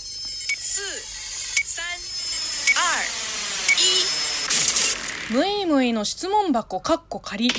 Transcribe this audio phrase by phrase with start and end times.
[0.00, 0.80] 四
[1.66, 1.84] 三
[2.74, 3.04] 二
[3.76, 5.32] 一。
[5.32, 7.50] むいむいの質問箱かっこ仮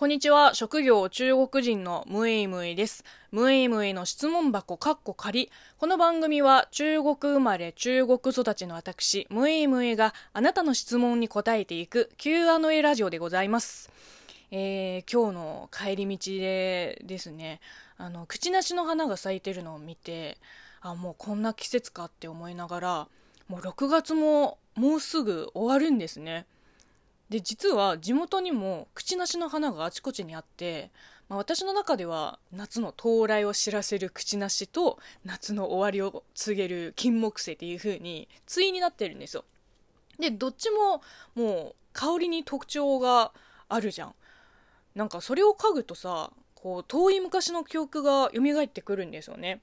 [0.00, 0.54] こんにちは。
[0.54, 3.04] 職業中国人のムエイムエイです。
[3.32, 5.50] ムエイムエイの質問箱かっこ仮。
[5.76, 13.90] この番組は中国生まれ中国育ちの私、ムエイムエイがあなたの質問に答えていく Q&A ラジオでございます。
[14.50, 17.60] えー今日の帰り道でですね、
[17.98, 20.38] あの、口なしの花が咲いてるのを見て、
[20.80, 23.08] あ、もうこんな季節かって思いながら、
[23.48, 26.46] もう6月ももうすぐ終わるんですね。
[27.30, 30.90] で実は地元にも口なしの花があちこちにあって、
[31.28, 39.44] まあ、私の中では夏の到来を知らせる口なしと夏の終わりを告げる金木犀っていう風に対になってるんですよ。
[40.18, 41.02] でどっちも
[41.36, 43.32] もう香りに特徴が
[43.68, 44.14] あるじゃん。
[44.96, 49.60] なんかそれを嗅ぐとさこう遠い昔の記憶が蘇ってくるんですよね。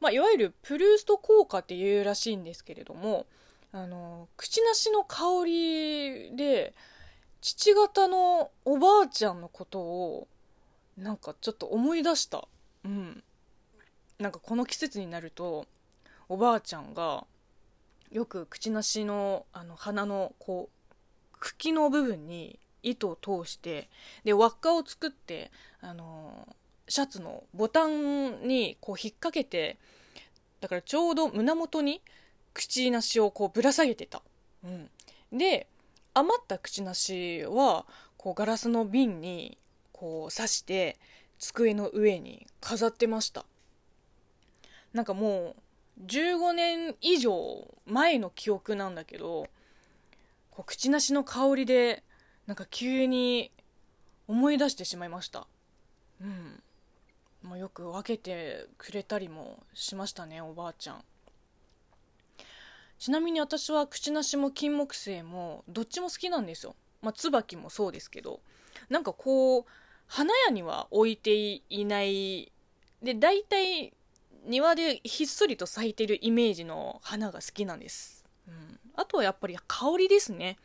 [0.00, 3.26] まあ、いわゆるプルースト効果っていうらしいんですけれども
[3.72, 6.49] あの口なしの香りで
[7.40, 10.28] 父方のおばあちゃんのことを
[10.96, 12.46] なんかちょっと思い出した。
[12.84, 13.22] うん。
[14.18, 15.66] なんかこの季節になると
[16.28, 17.24] おばあちゃんが
[18.10, 23.88] よく口なしのあの花のこう茎の部分に糸を通して
[24.24, 26.46] で輪っかを作ってあの
[26.88, 29.78] シャツのボタンにこう引っ掛けて
[30.60, 32.02] だからちょうど胸元に
[32.52, 34.22] 口なしをこうぶら下げてた、
[34.64, 34.90] うん、
[35.38, 35.66] で
[36.14, 39.58] 余った口なしはこうガラスの瓶に
[39.92, 40.98] こう刺して
[41.38, 43.44] 机の上に飾ってました。
[44.92, 45.54] なんかも
[45.98, 49.46] う15年以上前の記憶なんだけど
[50.50, 52.02] こう口なしの香りで
[52.46, 53.52] なんか急に
[54.26, 55.46] 思い出してしまいました。
[56.20, 56.62] うん。
[57.42, 61.04] もうよく分けてくれたりもしましたねおばあちゃん。
[63.00, 66.76] ちなみに私は口なしも金木犀もどっちも好きなんですよ。
[67.00, 68.40] まあ、椿もそうですけど。
[68.90, 69.64] なんかこう、
[70.06, 72.52] 花屋には置いていない。
[73.02, 73.94] で、大体
[74.44, 78.26] 庭でひっそりと咲いてるイメージの花が好きなんです。
[78.46, 78.78] うん。
[78.94, 80.58] あとはやっぱり香りですね。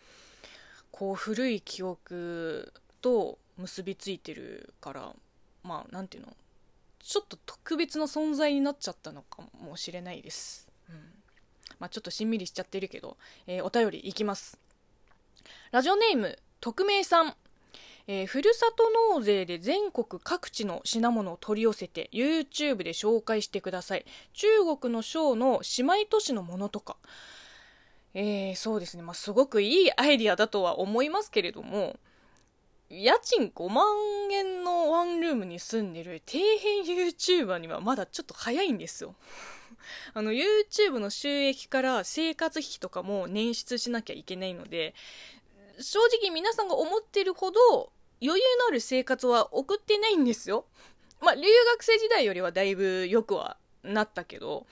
[0.91, 5.15] こう古い記憶と結びついてるから、
[5.63, 6.35] まあなんていうの、
[6.99, 10.67] ちょっと特別な存在になっちゃったのかもしれないです。
[10.89, 11.24] うん。
[11.79, 14.57] まあ、ちょっとしんみりしちゃってるけど、えーお便りいきます。
[15.71, 17.35] ラジオネーム、匿名さん。
[18.07, 24.05] えーふるさと納税で全国各地の品物を取り寄せて YouTube で紹介してください。
[24.33, 24.47] 中
[24.77, 26.97] 国の省の姉妹都市のものとか。
[28.13, 29.03] えーそうですね。
[29.03, 31.97] まあ、すごくいいアイディアだとは思いますけれども、
[32.89, 33.85] 家賃5万
[34.31, 36.39] 円のワンルームに住んでる底
[36.83, 39.15] 辺 YouTuber にはまだちょっと早いんですよ。
[40.13, 44.93] あの YouTube の収益から生活費とかも捻出しなきゃいけないので
[45.79, 47.91] 正直皆さんが思ってるほど
[48.21, 50.65] 余裕のある生活は送ってないんですよ。
[51.21, 54.65] まあ留学生時代よりはだいぶ良くはなったけど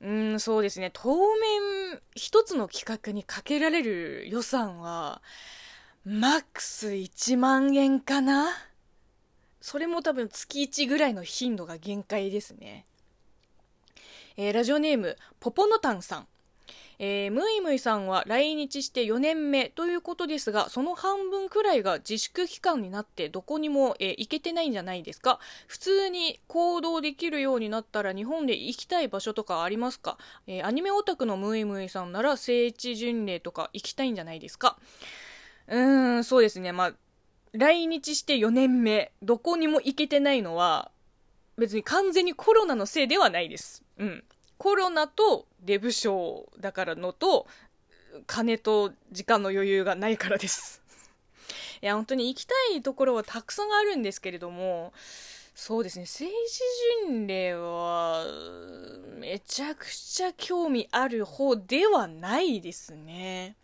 [0.00, 5.22] うんそうですね当面一つの企画にかけられる予算は
[6.04, 8.48] マックス1万円かな？
[9.60, 12.86] それも多分月1ぐらいの頻度が限界ですね。
[14.40, 16.28] えーラジオネーム、ポポノタンさん。
[17.00, 34.78] えームイムイさんは来日して4年目ということですが、その半分くらいが自粛期間になってどこにも、えー行けてないんじゃないですか普通に行動できるようになったら日本で行きたい場所とかありますか、えーアニメオタクのムイムイさんなら聖地巡礼とか行きたいんじゃないですか？
[35.66, 36.70] うーん、そうですね。
[36.70, 36.92] まあ、
[37.50, 40.92] 来日して4年目、どこにも行けてないのは、
[41.58, 43.82] 別に完全にコロナのせいではないです。
[43.98, 44.24] うん。
[44.58, 47.46] コロナとデブ症だからのと、
[48.26, 50.80] 金と時間の余裕がないからです。
[51.82, 54.92] いや、本当に行きたいところはたくさんあるんですけれども、
[55.54, 56.60] そうですね、政治
[57.08, 58.24] 巡礼は、
[59.16, 63.56] めちゃくちゃ興味ある方ではないですね。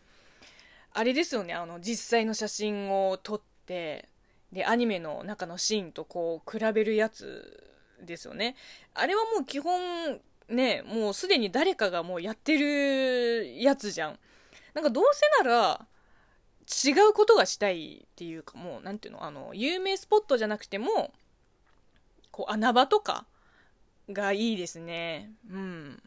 [0.92, 4.08] あれですよね、あの、実際の写真を撮って、
[4.50, 7.73] で、アニメの中のシーンとこう、比べるやつ
[8.04, 8.56] ですよね。
[8.94, 14.18] あれはもう基本、ね、もうすでに誰かがもうやってるやつじゃん。
[14.74, 15.86] なんかどうせなら、
[16.66, 21.12] 違うことがしたいっていうか、もう、なんていうの、あの、有名スポットじゃなくても、
[22.30, 23.26] こう、穴場とか
[24.08, 25.30] がいいですね。
[25.50, 26.02] うん。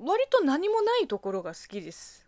[0.00, 2.26] 割と何もないところが好きです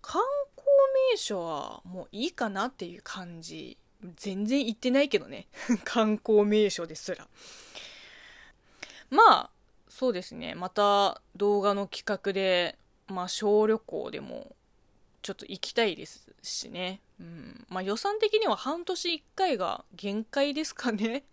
[0.00, 0.22] 観
[0.56, 0.66] 光
[1.12, 3.76] 名所はもういいかなっていう感じ
[4.16, 5.48] 全然行ってないけどね
[5.84, 7.26] 観光名所ですら
[9.10, 9.50] まあ
[9.88, 10.54] そうですね。
[10.54, 12.78] また動画の企画で
[13.08, 14.54] まあ小旅行でも
[15.22, 17.66] ちょっと行きたいですしね、うん。
[17.68, 21.24] まあ、予算的には半年1回が限界ですかね。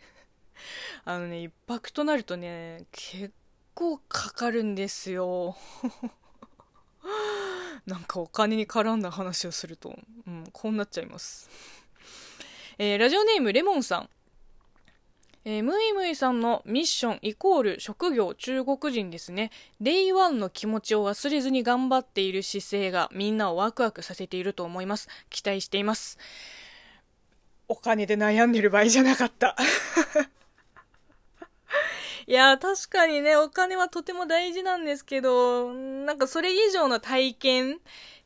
[1.05, 3.33] あのね1泊となるとね結
[3.73, 5.55] 構かかるんですよ。
[7.85, 11.49] なんかお金に絡んだ話をすると、うん、こうなっちゃいます。
[12.77, 14.09] えー、ラジオネームレモンさん。
[15.49, 19.49] えー、ムイムイさんのミッションイコール職業中国人ですね。
[19.79, 25.07] Day One の気持ちを忘れずに頑張っている姿勢がみんなをワクワクさせていると思います。
[25.29, 26.17] 期待しています。
[27.69, 29.55] お金で悩んでる場合じゃなかった。
[32.27, 37.79] いや、確かにね、お金はとても大事なんですけど、なんかそれ以上の体験、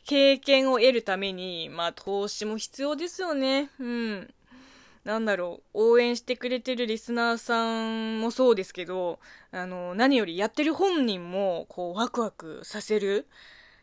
[0.08, 3.70] 経験を得るために、まあ投資も必要ですよね。
[3.80, 4.34] うん。
[5.04, 9.20] なんだろう、応援してくれてるリスナーさんもそうですけど、
[9.52, 13.28] あの、何よりやってる本人も、こう、ワクワクさせる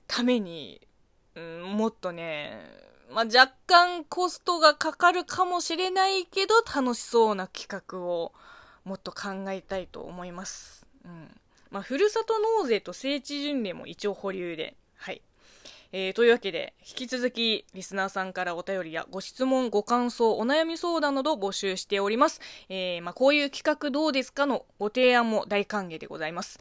[0.07, 0.87] ために、
[1.35, 2.61] うん、もっとね、
[3.11, 8.33] まあ、若干コストがかかるかもしれないけど、楽しそうな企画を、
[8.85, 10.87] もっと考えたいと思います。
[11.05, 11.29] うん。
[11.71, 15.21] まあ、ふるさと納税と聖地巡礼も一応保留で、はい。
[15.93, 22.41] えー、というわけで、引き続き、リスナーさんからお便りやご質問、ご感想、お悩み相談など募集しております。
[22.69, 26.59] えー、まあ、こういう企画どうですかのご提案も大歓迎でございます。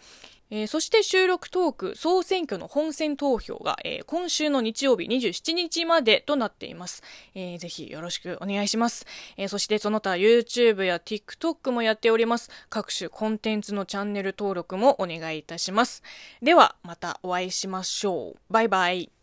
[0.50, 7.04] えー、そして収録トーク総選挙の本選投票が、えー、今週の日曜日27日までとなっています。
[7.36, 9.06] えー、ぜひよろしくお願いします。
[9.36, 12.50] えそしてその他 YouTube や TikTok もやっております。
[12.70, 16.04] 各種コンテンツのチャンネル登録もお願いいたします。
[16.42, 18.40] ではまたお会いしましょう。
[18.50, 19.17] バイバイ。